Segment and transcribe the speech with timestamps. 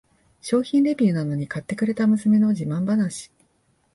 [0.41, 3.31] 商品レビューなのに買ってくれた娘の自慢話